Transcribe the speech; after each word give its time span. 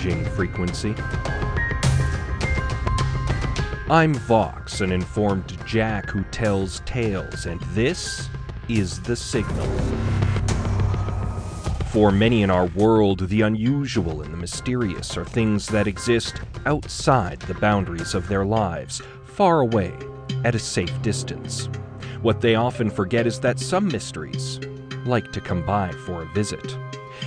human 0.00 0.24
frequency. 0.24 0.94
I'm 3.90 4.14
Vox, 4.14 4.80
an 4.80 4.92
informed 4.92 5.58
Jack 5.66 6.08
who 6.08 6.22
tells 6.24 6.80
tales, 6.80 7.44
and 7.44 7.60
this 7.74 8.30
is 8.68 9.00
The 9.00 9.14
Signal. 9.14 9.66
For 11.90 12.10
many 12.10 12.42
in 12.42 12.50
our 12.50 12.66
world, 12.66 13.28
the 13.28 13.42
unusual 13.42 14.22
and 14.22 14.32
the 14.32 14.38
mysterious 14.38 15.18
are 15.18 15.24
things 15.24 15.66
that 15.66 15.86
exist 15.86 16.40
outside 16.64 17.40
the 17.40 17.54
boundaries 17.54 18.14
of 18.14 18.26
their 18.26 18.46
lives, 18.46 19.02
far 19.24 19.60
away, 19.60 19.92
at 20.44 20.54
a 20.54 20.58
safe 20.58 21.02
distance. 21.02 21.68
What 22.22 22.40
they 22.40 22.54
often 22.54 22.88
forget 22.88 23.26
is 23.26 23.38
that 23.40 23.58
some 23.58 23.88
mysteries 23.88 24.60
like 25.04 25.30
to 25.32 25.40
come 25.42 25.66
by 25.66 25.90
for 26.06 26.22
a 26.22 26.32
visit. 26.32 26.78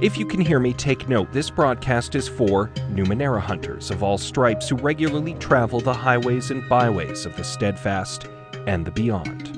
If 0.00 0.18
you 0.18 0.26
can 0.26 0.40
hear 0.40 0.58
me, 0.58 0.72
take 0.72 1.08
note 1.08 1.32
this 1.32 1.50
broadcast 1.50 2.14
is 2.14 2.28
for 2.28 2.68
Numenera 2.90 3.40
hunters 3.40 3.90
of 3.90 4.02
all 4.02 4.18
stripes 4.18 4.68
who 4.68 4.76
regularly 4.76 5.34
travel 5.34 5.80
the 5.80 5.94
highways 5.94 6.50
and 6.50 6.68
byways 6.68 7.24
of 7.24 7.36
the 7.36 7.44
steadfast 7.44 8.26
and 8.66 8.84
the 8.84 8.90
beyond. 8.90 9.52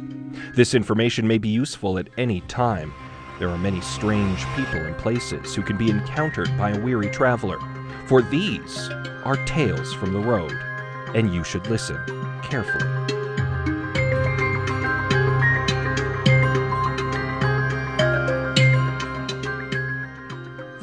This 0.55 0.74
information 0.74 1.27
may 1.27 1.38
be 1.38 1.48
useful 1.48 1.98
at 1.98 2.09
any 2.19 2.41
time. 2.42 2.92
There 3.38 3.48
are 3.48 3.59
many 3.59 3.80
strange 3.80 4.44
people 4.55 4.80
and 4.80 4.97
places 4.98 5.55
who 5.55 5.62
can 5.62 5.77
be 5.77 5.91
encountered 5.91 6.56
by 6.56 6.70
a 6.70 6.80
weary 6.80 7.11
traveler, 7.11 7.58
for 8.06 8.22
these 8.22 8.89
are 9.24 9.36
tales 9.47 9.92
from 9.95 10.12
the 10.12 10.20
road, 10.20 10.52
and 11.14 11.34
you 11.34 11.45
should 11.45 11.67
listen 11.69 11.98
carefully. 12.42 13.17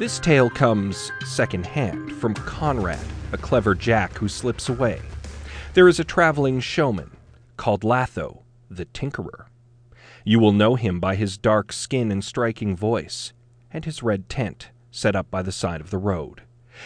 This 0.06 0.20
tale 0.20 0.50
comes 0.50 1.10
secondhand 1.24 2.12
from 2.12 2.32
Conrad, 2.32 3.04
a 3.32 3.36
clever 3.36 3.74
Jack 3.74 4.16
who 4.16 4.28
slips 4.28 4.68
away. 4.68 5.02
There 5.74 5.88
is 5.88 5.98
a 5.98 6.04
traveling 6.04 6.60
showman 6.60 7.10
called 7.56 7.82
Latho, 7.82 8.42
the 8.70 8.84
Tinkerer. 8.84 9.46
You 10.24 10.38
will 10.38 10.52
know 10.52 10.76
him 10.76 11.00
by 11.00 11.16
his 11.16 11.36
dark 11.36 11.72
skin 11.72 12.12
and 12.12 12.22
striking 12.22 12.76
voice, 12.76 13.32
and 13.72 13.84
his 13.84 14.00
red 14.00 14.28
tent 14.28 14.68
set 14.92 15.16
up 15.16 15.28
by 15.28 15.42
the 15.42 15.50
side 15.50 15.80
of 15.80 15.90
the 15.90 15.98
road. 15.98 16.42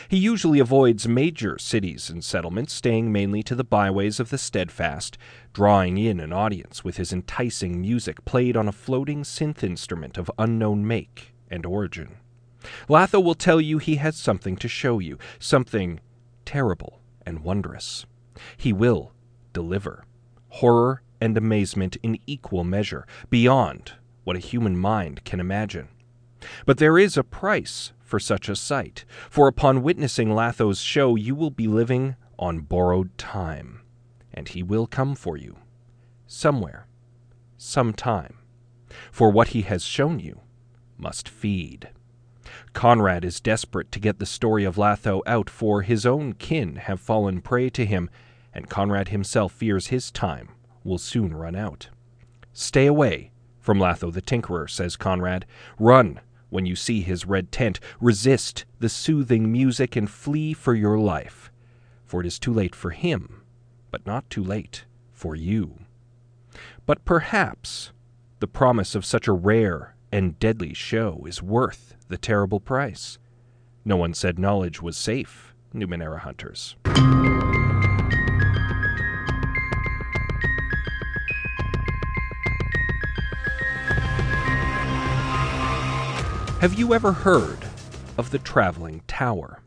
He 0.08 0.16
usually 0.16 0.58
avoids 0.58 1.06
major 1.06 1.58
cities 1.58 2.08
and 2.08 2.24
settlements, 2.24 2.72
staying 2.72 3.12
mainly 3.12 3.42
to 3.42 3.54
the 3.54 3.62
byways 3.62 4.18
of 4.18 4.30
the 4.30 4.38
steadfast, 4.38 5.18
drawing 5.52 5.98
in 5.98 6.20
an 6.20 6.32
audience 6.32 6.84
with 6.84 6.96
his 6.96 7.12
enticing 7.12 7.82
music 7.82 8.24
played 8.24 8.56
on 8.56 8.66
a 8.66 8.72
floating 8.72 9.24
synth 9.24 9.62
instrument 9.62 10.16
of 10.16 10.30
unknown 10.38 10.86
make 10.86 11.34
and 11.50 11.66
origin. 11.66 12.16
Latho 12.88 13.22
will 13.22 13.34
tell 13.34 13.60
you 13.60 13.78
he 13.78 13.96
has 13.96 14.16
something 14.16 14.56
to 14.56 14.68
show 14.68 14.98
you, 14.98 15.18
something 15.38 16.00
terrible 16.44 17.00
and 17.24 17.40
wondrous. 17.40 18.06
He 18.56 18.72
will 18.72 19.12
deliver 19.52 20.04
horror 20.48 21.02
and 21.20 21.36
amazement 21.36 21.96
in 22.02 22.18
equal 22.26 22.64
measure, 22.64 23.06
beyond 23.28 23.92
what 24.24 24.36
a 24.36 24.40
human 24.40 24.76
mind 24.76 25.24
can 25.24 25.40
imagine. 25.40 25.88
But 26.66 26.78
there 26.78 26.98
is 26.98 27.16
a 27.16 27.24
price 27.24 27.92
for 28.00 28.18
such 28.18 28.48
a 28.48 28.56
sight, 28.56 29.04
for 29.28 29.46
upon 29.46 29.82
witnessing 29.82 30.30
Latho's 30.30 30.80
show 30.80 31.14
you 31.14 31.34
will 31.34 31.50
be 31.50 31.68
living 31.68 32.16
on 32.38 32.60
borrowed 32.60 33.16
time, 33.18 33.82
and 34.32 34.48
he 34.48 34.62
will 34.62 34.86
come 34.86 35.14
for 35.14 35.36
you, 35.36 35.56
somewhere, 36.26 36.86
sometime, 37.56 38.38
for 39.12 39.30
what 39.30 39.48
he 39.48 39.62
has 39.62 39.84
shown 39.84 40.18
you 40.18 40.40
must 40.96 41.28
feed. 41.28 41.90
Conrad 42.72 43.24
is 43.24 43.40
desperate 43.40 43.90
to 43.92 44.00
get 44.00 44.18
the 44.18 44.26
story 44.26 44.64
of 44.64 44.76
Latho 44.76 45.22
out, 45.26 45.50
for 45.50 45.82
his 45.82 46.06
own 46.06 46.32
kin 46.32 46.76
have 46.76 47.00
fallen 47.00 47.40
prey 47.40 47.70
to 47.70 47.84
him, 47.84 48.08
and 48.54 48.70
Conrad 48.70 49.08
himself 49.08 49.52
fears 49.52 49.88
his 49.88 50.10
time 50.10 50.50
will 50.84 50.98
soon 50.98 51.34
run 51.34 51.54
out. 51.54 51.88
Stay 52.52 52.86
away 52.86 53.30
from 53.58 53.78
Latho 53.78 54.12
the 54.12 54.22
Tinkerer, 54.22 54.68
says 54.68 54.96
Conrad. 54.96 55.46
Run 55.78 56.20
when 56.48 56.66
you 56.66 56.74
see 56.74 57.02
his 57.02 57.26
red 57.26 57.52
tent. 57.52 57.78
Resist 58.00 58.64
the 58.78 58.88
soothing 58.88 59.52
music 59.52 59.96
and 59.96 60.10
flee 60.10 60.52
for 60.52 60.74
your 60.74 60.98
life, 60.98 61.50
for 62.04 62.20
it 62.20 62.26
is 62.26 62.38
too 62.38 62.52
late 62.52 62.74
for 62.74 62.90
him, 62.90 63.42
but 63.90 64.06
not 64.06 64.28
too 64.30 64.42
late 64.42 64.84
for 65.12 65.36
you. 65.36 65.78
But 66.86 67.04
perhaps 67.04 67.92
the 68.40 68.48
promise 68.48 68.94
of 68.94 69.04
such 69.04 69.28
a 69.28 69.32
rare 69.32 69.94
and 70.12 70.38
deadly 70.38 70.74
show 70.74 71.24
is 71.26 71.42
worth 71.42 71.94
the 72.08 72.18
terrible 72.18 72.60
price. 72.60 73.18
No 73.84 73.96
one 73.96 74.14
said 74.14 74.38
knowledge 74.38 74.82
was 74.82 74.96
safe, 74.96 75.54
Numenera 75.72 76.20
hunters. 76.20 76.76
Have 86.60 86.74
you 86.74 86.92
ever 86.92 87.12
heard 87.12 87.58
of 88.18 88.30
the 88.30 88.38
Traveling 88.38 89.00
Tower? 89.06 89.62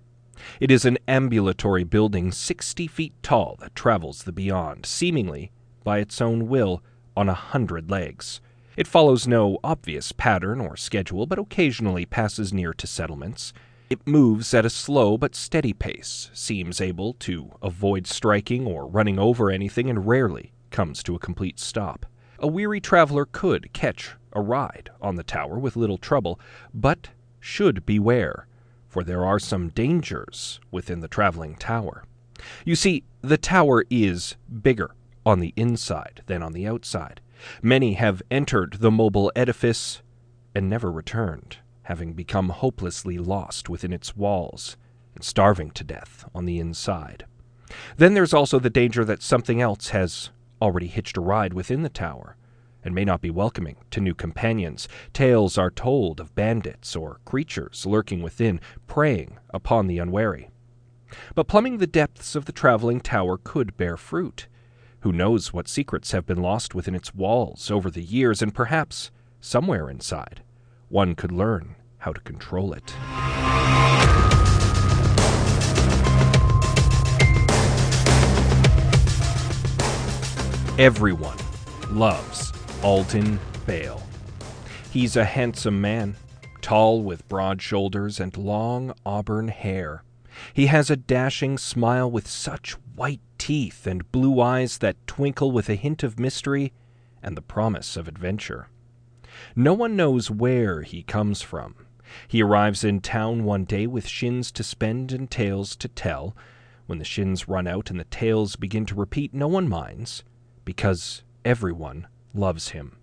It 0.60 0.70
is 0.70 0.86
an 0.86 1.00
ambulatory 1.08 1.84
building 1.84 2.32
60 2.32 2.86
feet 2.86 3.14
tall 3.24 3.58
that 3.62 3.74
travels 3.74 4.24
the 4.24 4.32
beyond, 4.32 4.86
seemingly 4.86 5.52
by 5.84 5.98
its 5.98 6.22
own 6.22 6.48
will, 6.48 6.84
on 7.18 7.30
a 7.30 7.34
hundred 7.34 7.90
legs. 7.90 8.42
It 8.76 8.88
follows 8.88 9.28
no 9.28 9.60
obvious 9.64 10.12
pattern 10.12 10.60
or 10.60 10.76
schedule, 10.76 11.28
but 11.28 11.38
occasionally 11.38 12.06
passes 12.06 12.52
near 12.52 12.74
to 12.74 12.88
settlements. 12.88 13.54
It 13.90 14.08
moves 14.08 14.54
at 14.54 14.66
a 14.66 14.70
slow 14.70 15.16
but 15.18 15.36
steady 15.36 15.74
pace, 15.74 16.32
seems 16.34 16.82
able 16.82 17.14
to 17.20 17.52
avoid 17.62 18.08
striking 18.08 18.66
or 18.66 18.88
running 18.88 19.20
over 19.20 19.52
anything, 19.52 19.90
and 19.92 20.08
rarely 20.08 20.54
comes 20.72 21.04
to 21.04 21.14
a 21.14 21.20
complete 21.20 21.60
stop. 21.60 22.08
A 22.40 22.48
weary 22.48 22.82
traveler 22.82 23.26
could 23.26 23.72
catch 23.74 24.16
a 24.32 24.42
ride 24.42 24.90
on 25.00 25.18
the 25.18 25.24
tower 25.24 25.60
with 25.60 25.76
little 25.76 26.00
trouble, 26.00 26.40
but 26.74 27.10
should 27.40 27.86
beware, 27.86 28.48
for 28.88 29.04
there 29.04 29.24
are 29.24 29.38
some 29.38 29.70
dangers 29.70 30.60
within 30.72 31.02
the 31.02 31.08
traveling 31.08 31.56
tower. 31.56 32.06
You 32.66 32.76
see, 32.76 33.04
the 33.22 33.38
tower 33.38 33.86
is 33.92 34.36
bigger 34.64 34.96
on 35.26 35.40
the 35.42 35.54
inside 35.56 36.24
than 36.26 36.42
on 36.42 36.54
the 36.54 36.68
outside. 36.68 37.22
Many 37.62 37.94
have 37.94 38.22
entered 38.32 38.78
the 38.80 38.92
mobile 38.92 39.32
edifice 39.36 40.02
and 40.56 40.70
never 40.70 40.92
returned, 40.92 41.58
having 41.84 42.14
become 42.14 42.50
hopelessly 42.50 43.18
lost 43.18 43.70
within 43.70 43.94
its 43.94 44.16
walls 44.16 44.78
and 45.16 45.24
starving 45.24 45.72
to 45.72 45.84
death 45.84 46.26
on 46.34 46.46
the 46.46 46.60
inside. 46.60 47.26
Then 47.98 48.14
there's 48.14 48.34
also 48.34 48.60
the 48.60 48.70
danger 48.70 49.04
that 49.06 49.22
something 49.22 49.62
else 49.62 49.90
has 49.90 50.30
already 50.62 50.88
hitched 50.88 51.18
a 51.18 51.22
ride 51.22 51.54
within 51.54 51.82
the 51.84 51.90
tower 51.90 52.38
and 52.84 52.94
may 52.94 53.06
not 53.06 53.22
be 53.22 53.30
welcoming 53.30 53.78
to 53.92 54.02
new 54.02 54.14
companions. 54.14 54.88
Tales 55.14 55.58
are 55.58 55.72
told 55.72 56.20
of 56.20 56.36
bandits 56.36 56.96
or 56.96 57.20
creatures 57.26 57.86
lurking 57.86 58.22
within, 58.22 58.60
preying 58.88 59.40
upon 59.54 59.88
the 59.88 60.00
unwary. 60.00 60.50
But 61.36 61.48
plumbing 61.48 61.78
the 61.78 61.88
depths 61.88 62.36
of 62.36 62.46
the 62.46 62.52
traveling 62.52 63.00
tower 63.00 63.38
could 63.42 63.78
bear 63.78 63.98
fruit. 63.98 64.48
Who 65.04 65.12
knows 65.12 65.52
what 65.52 65.68
secrets 65.68 66.14
have 66.14 66.26
been 66.26 66.42
lost 66.42 66.74
within 66.74 66.96
its 66.96 67.14
walls 67.14 67.70
over 67.70 67.92
the 67.92 68.02
years, 68.02 68.42
and 68.42 68.56
perhaps, 68.56 69.12
somewhere 69.42 69.90
inside, 69.90 70.42
one 70.88 71.14
could 71.14 71.34
learn 71.34 71.76
how 71.98 72.14
to 72.14 72.22
control 72.22 72.72
it. 72.72 72.96
Everyone 80.80 81.38
loves 81.90 82.54
Alden 82.82 83.42
Bale. 83.68 84.02
He's 84.90 85.18
a 85.18 85.26
handsome 85.26 85.82
man, 85.82 86.16
tall 86.62 87.04
with 87.04 87.28
broad 87.28 87.62
shoulders 87.62 88.22
and 88.22 88.38
long 88.38 88.94
auburn 89.06 89.50
hair. 89.50 90.06
He 90.54 90.68
has 90.68 90.90
a 90.90 90.96
dashing 90.98 91.58
smile 91.58 92.10
with 92.10 92.28
such 92.28 92.74
white 92.96 93.22
teeth 93.38 93.88
and 93.88 94.12
blue 94.12 94.42
eyes 94.42 94.80
that 94.80 95.08
twinkle 95.08 95.52
with 95.52 95.70
a 95.70 95.76
hint 95.76 96.04
of 96.04 96.20
mystery 96.20 96.74
and 97.22 97.38
the 97.38 97.42
promise 97.42 97.96
of 97.96 98.08
adventure. 98.08 98.68
No 99.56 99.74
one 99.74 99.96
knows 99.96 100.30
where 100.30 100.82
he 100.82 101.04
comes 101.04 101.42
from. 101.42 101.76
He 102.28 102.44
arrives 102.44 102.84
in 102.84 103.00
town 103.00 103.44
one 103.44 103.64
day 103.64 103.88
with 103.88 104.08
shins 104.08 104.52
to 104.52 104.64
spend 104.64 105.12
and 105.12 105.30
tales 105.30 105.76
to 105.78 105.88
tell. 105.88 106.36
When 106.86 107.00
the 107.00 107.06
shins 107.06 107.48
run 107.48 107.66
out 107.66 107.90
and 107.90 108.00
the 108.00 108.06
tales 108.06 108.56
begin 108.56 108.86
to 108.88 108.96
repeat, 108.96 109.34
no 109.34 109.48
one 109.48 109.70
minds, 109.70 110.24
because 110.66 111.24
everyone 111.46 112.08
loves 112.34 112.70
him. 112.70 112.98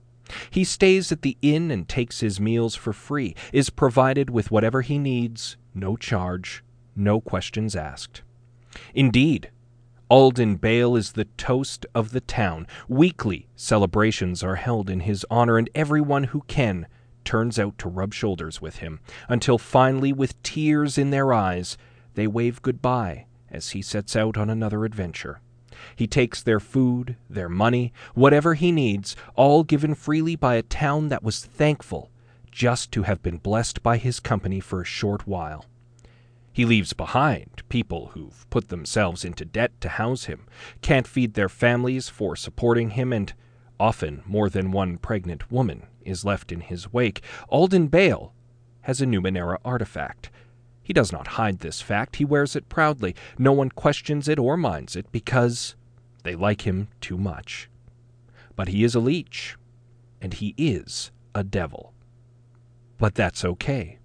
He 0.50 0.64
stays 0.64 1.10
at 1.10 1.22
the 1.22 1.36
inn 1.42 1.70
and 1.70 1.88
takes 1.88 2.20
his 2.20 2.38
meals 2.38 2.76
for 2.76 2.92
free, 2.92 3.34
is 3.52 3.70
provided 3.70 4.30
with 4.30 4.50
whatever 4.50 4.82
he 4.82 4.98
needs, 4.98 5.56
no 5.74 5.96
charge, 5.96 6.62
no 6.94 7.20
questions 7.20 7.76
asked. 7.76 8.22
Indeed, 8.94 9.50
Alden 10.08 10.56
Bale 10.56 10.96
is 10.96 11.12
the 11.12 11.26
toast 11.36 11.86
of 11.94 12.10
the 12.10 12.20
town. 12.20 12.66
Weekly 12.88 13.46
celebrations 13.54 14.42
are 14.42 14.56
held 14.56 14.90
in 14.90 15.00
his 15.00 15.24
honor, 15.30 15.56
and 15.56 15.70
everyone 15.74 16.24
who 16.24 16.42
can 16.48 16.86
turns 17.24 17.58
out 17.58 17.78
to 17.78 17.88
rub 17.88 18.12
shoulders 18.12 18.60
with 18.60 18.76
him, 18.76 19.00
until 19.28 19.58
finally, 19.58 20.12
with 20.12 20.42
tears 20.42 20.98
in 20.98 21.10
their 21.10 21.32
eyes, 21.32 21.76
they 22.14 22.26
wave 22.26 22.60
goodbye 22.62 23.26
as 23.50 23.70
he 23.70 23.82
sets 23.82 24.16
out 24.16 24.36
on 24.36 24.50
another 24.50 24.84
adventure. 24.84 25.40
He 25.94 26.06
takes 26.06 26.42
their 26.42 26.60
food, 26.60 27.16
their 27.28 27.48
money, 27.48 27.92
whatever 28.14 28.54
he 28.54 28.72
needs, 28.72 29.16
all 29.34 29.62
given 29.62 29.94
freely 29.94 30.36
by 30.36 30.56
a 30.56 30.62
town 30.62 31.08
that 31.08 31.22
was 31.22 31.44
thankful 31.44 32.10
just 32.50 32.90
to 32.92 33.04
have 33.04 33.22
been 33.22 33.38
blessed 33.38 33.82
by 33.82 33.96
his 33.96 34.18
company 34.20 34.60
for 34.60 34.82
a 34.82 34.84
short 34.84 35.26
while. 35.26 35.64
He 36.52 36.64
leaves 36.64 36.92
behind 36.92 37.62
people 37.68 38.08
who've 38.08 38.48
put 38.50 38.68
themselves 38.68 39.24
into 39.24 39.44
debt 39.44 39.80
to 39.80 39.88
house 39.88 40.24
him, 40.24 40.46
can't 40.82 41.06
feed 41.06 41.34
their 41.34 41.48
families 41.48 42.08
for 42.08 42.34
supporting 42.34 42.90
him, 42.90 43.12
and 43.12 43.32
often 43.78 44.22
more 44.26 44.48
than 44.48 44.72
one 44.72 44.98
pregnant 44.98 45.50
woman 45.50 45.86
is 46.02 46.24
left 46.24 46.50
in 46.50 46.60
his 46.60 46.92
wake. 46.92 47.22
Alden 47.48 47.86
Bale 47.88 48.32
has 48.82 49.00
a 49.00 49.06
Numenera 49.06 49.58
artifact. 49.64 50.30
He 50.82 50.92
does 50.92 51.12
not 51.12 51.28
hide 51.28 51.60
this 51.60 51.80
fact, 51.80 52.16
he 52.16 52.24
wears 52.24 52.56
it 52.56 52.68
proudly. 52.68 53.14
No 53.38 53.52
one 53.52 53.70
questions 53.70 54.28
it 54.28 54.38
or 54.38 54.56
minds 54.56 54.96
it 54.96 55.10
because 55.12 55.76
they 56.24 56.34
like 56.34 56.62
him 56.62 56.88
too 57.00 57.16
much. 57.16 57.68
But 58.56 58.68
he 58.68 58.82
is 58.82 58.94
a 58.94 59.00
leech, 59.00 59.56
and 60.20 60.34
he 60.34 60.54
is 60.58 61.12
a 61.34 61.44
devil. 61.44 61.94
But 62.98 63.14
that's 63.14 63.44
okay, 63.44 63.98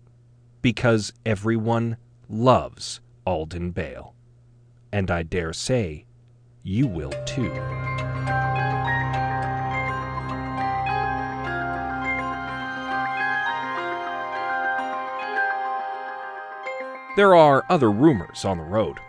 because 0.62 1.12
everyone 1.26 1.98
loves 2.30 3.02
Alden 3.26 3.72
Bale. 3.72 4.16
And 4.92 5.12
I 5.12 5.24
dare 5.24 5.54
say 5.54 6.06
you 6.64 6.88
will 6.88 7.12
too. 7.26 7.52
There 17.16 17.34
are 17.34 17.64
other 17.70 17.92
rumors 17.92 18.44
on 18.44 18.58
the 18.58 18.64
road. 18.64 19.00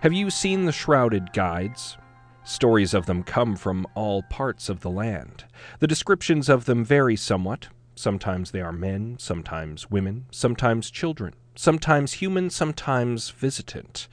Have 0.00 0.12
you 0.12 0.30
seen 0.30 0.64
the 0.64 0.72
shrouded 0.72 1.32
guides? 1.32 1.96
Stories 2.42 2.92
of 2.92 3.06
them 3.06 3.22
come 3.22 3.56
from 3.56 3.86
all 3.94 4.22
parts 4.22 4.68
of 4.68 4.80
the 4.80 4.90
land. 4.90 5.44
The 5.78 5.86
descriptions 5.86 6.48
of 6.48 6.64
them 6.64 6.84
vary 6.84 7.14
somewhat. 7.14 7.68
Sometimes 7.96 8.50
they 8.52 8.60
are 8.60 8.72
men, 8.72 9.16
sometimes 9.18 9.90
women, 9.90 10.26
sometimes 10.30 10.90
children, 10.90 11.34
sometimes 11.56 12.14
human, 12.14 12.50
sometimes 12.50 13.30
visitant. 13.30 14.06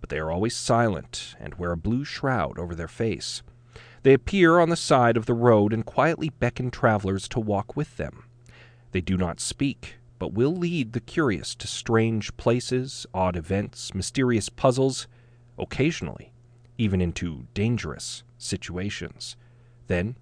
But 0.00 0.08
they 0.08 0.18
are 0.18 0.30
always 0.30 0.56
silent 0.56 1.36
and 1.38 1.54
wear 1.54 1.72
a 1.72 1.76
blue 1.76 2.04
shroud 2.04 2.58
over 2.58 2.74
their 2.74 2.88
face. 2.88 3.42
They 4.02 4.14
appear 4.14 4.58
on 4.58 4.70
the 4.70 4.76
side 4.76 5.16
of 5.16 5.26
the 5.26 5.34
road 5.34 5.72
and 5.72 5.84
quietly 5.84 6.30
beckon 6.30 6.70
travelers 6.70 7.28
to 7.28 7.40
walk 7.40 7.76
with 7.76 7.96
them. 7.98 8.24
They 8.92 9.00
do 9.00 9.16
not 9.16 9.38
speak, 9.38 9.96
but 10.18 10.32
will 10.32 10.56
lead 10.56 10.92
the 10.92 11.00
curious 11.00 11.54
to 11.56 11.66
strange 11.66 12.36
places, 12.36 13.06
odd 13.12 13.36
events, 13.36 13.94
mysterious 13.94 14.48
puzzles, 14.48 15.06
occasionally 15.58 16.32
even 16.78 17.00
into 17.00 17.46
dangerous 17.52 18.22
situations. 18.38 19.36
Then 19.88 20.16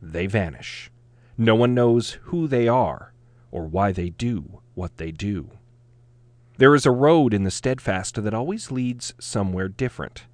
they 0.00 0.26
vanish. 0.26 0.90
No 1.36 1.54
one 1.54 1.74
knows 1.74 2.18
who 2.24 2.46
they 2.46 2.68
are 2.68 3.12
or 3.50 3.66
why 3.66 3.92
they 3.92 4.10
do 4.10 4.60
what 4.74 4.96
they 4.96 5.10
do. 5.10 5.50
There 6.56 6.74
is 6.74 6.86
a 6.86 6.92
road 6.92 7.34
in 7.34 7.42
the 7.42 7.50
Steadfast 7.50 8.22
that 8.22 8.34
always 8.34 8.70
leads 8.70 9.14
somewhere 9.18 9.68
different. 9.68 10.26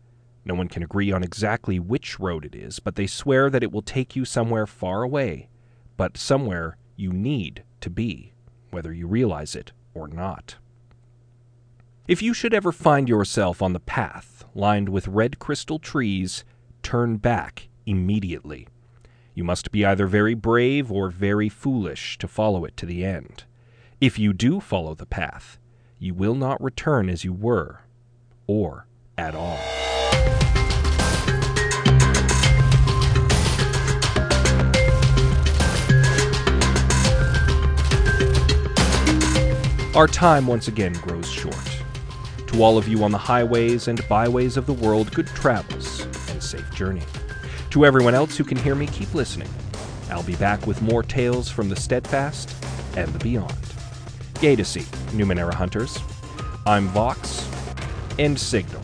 No 0.44 0.54
one 0.54 0.68
can 0.68 0.82
agree 0.82 1.12
on 1.12 1.22
exactly 1.22 1.78
which 1.78 2.20
road 2.20 2.44
it 2.44 2.54
is, 2.54 2.78
but 2.78 2.96
they 2.96 3.06
swear 3.06 3.48
that 3.48 3.62
it 3.62 3.72
will 3.72 3.82
take 3.82 4.14
you 4.16 4.24
somewhere 4.24 4.66
far 4.66 5.02
away, 5.02 5.48
but 5.96 6.18
somewhere 6.18 6.76
you 6.96 7.12
need 7.12 7.64
to 7.80 7.90
be 7.90 8.34
whether 8.70 8.92
you 8.92 9.06
realize 9.06 9.54
it 9.54 9.72
or 9.94 10.08
not. 10.08 10.56
If 12.06 12.22
you 12.22 12.34
should 12.34 12.54
ever 12.54 12.72
find 12.72 13.08
yourself 13.08 13.62
on 13.62 13.72
the 13.72 13.80
path 13.80 14.44
lined 14.54 14.88
with 14.88 15.08
red 15.08 15.38
crystal 15.38 15.78
trees, 15.78 16.44
turn 16.82 17.16
back 17.16 17.68
immediately. 17.86 18.66
You 19.34 19.44
must 19.44 19.70
be 19.70 19.84
either 19.84 20.06
very 20.06 20.34
brave 20.34 20.90
or 20.90 21.08
very 21.08 21.48
foolish 21.48 22.18
to 22.18 22.28
follow 22.28 22.64
it 22.64 22.76
to 22.78 22.86
the 22.86 23.04
end. 23.04 23.44
If 24.00 24.18
you 24.18 24.32
do 24.32 24.60
follow 24.60 24.94
the 24.94 25.06
path, 25.06 25.58
you 25.98 26.14
will 26.14 26.34
not 26.34 26.62
return 26.62 27.08
as 27.08 27.24
you 27.24 27.32
were, 27.32 27.80
or 28.46 28.86
at 29.16 29.34
all. 29.34 29.58
Our 39.94 40.06
time 40.06 40.46
once 40.46 40.68
again 40.68 40.92
grows 40.94 41.28
short. 41.28 41.54
To 42.46 42.62
all 42.62 42.78
of 42.78 42.88
you 42.88 43.04
on 43.04 43.12
the 43.12 43.18
highways 43.18 43.88
and 43.88 44.06
byways 44.08 44.56
of 44.56 44.66
the 44.66 44.72
world, 44.72 45.12
good 45.12 45.26
travels 45.26 46.02
and 46.30 46.42
safe 46.42 46.68
journey. 46.74 47.02
To 47.70 47.84
everyone 47.86 48.14
else 48.14 48.36
who 48.36 48.42
can 48.42 48.58
hear 48.58 48.74
me, 48.74 48.88
keep 48.88 49.14
listening. 49.14 49.48
I'll 50.10 50.24
be 50.24 50.34
back 50.34 50.66
with 50.66 50.82
more 50.82 51.04
tales 51.04 51.48
from 51.48 51.68
the 51.68 51.76
steadfast 51.76 52.52
and 52.96 53.12
the 53.12 53.18
beyond. 53.20 53.54
Gay 54.40 54.56
to 54.56 54.64
see, 54.64 54.80
Numenera 55.12 55.54
Hunters. 55.54 55.96
I'm 56.66 56.88
Vox, 56.88 57.48
and 58.18 58.38
Signal. 58.38 58.82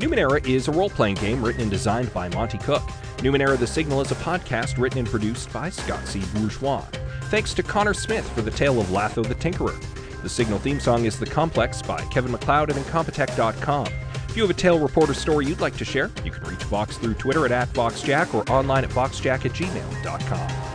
Numenera 0.00 0.42
is 0.48 0.66
a 0.66 0.72
role 0.72 0.88
playing 0.88 1.16
game 1.16 1.44
written 1.44 1.60
and 1.60 1.70
designed 1.70 2.10
by 2.14 2.30
Monte 2.30 2.56
Cook. 2.56 2.80
Numenera 3.18 3.58
The 3.58 3.66
Signal 3.66 4.00
is 4.00 4.10
a 4.10 4.14
podcast 4.14 4.78
written 4.78 5.00
and 5.00 5.06
produced 5.06 5.52
by 5.52 5.68
Scott 5.68 6.06
C. 6.06 6.22
Bourgeois. 6.34 6.86
Thanks 7.24 7.52
to 7.52 7.62
Connor 7.62 7.92
Smith 7.92 8.26
for 8.30 8.40
the 8.40 8.50
tale 8.50 8.80
of 8.80 8.86
Latho 8.86 9.28
the 9.28 9.34
Tinkerer. 9.34 9.78
The 10.22 10.28
Signal 10.30 10.58
theme 10.58 10.80
song 10.80 11.04
is 11.04 11.18
The 11.18 11.26
Complex 11.26 11.82
by 11.82 12.02
Kevin 12.06 12.32
MacLeod 12.32 12.70
at 12.70 12.76
Incompetech.com. 12.76 13.88
If 14.30 14.36
you 14.36 14.42
have 14.42 14.50
a 14.50 14.54
tale, 14.54 14.78
report, 14.78 15.10
or 15.10 15.14
story 15.14 15.44
you'd 15.44 15.60
like 15.60 15.76
to 15.76 15.84
share, 15.84 16.10
you 16.24 16.30
can 16.30 16.48
reach 16.48 16.62
Vox 16.64 16.96
through 16.96 17.14
Twitter 17.14 17.44
at, 17.44 17.52
at 17.52 17.68
VoxJack 17.74 18.32
or 18.32 18.50
online 18.50 18.84
at 18.84 18.90
VoxJack 18.90 19.44
at 19.44 19.52
gmail.com. 19.52 20.69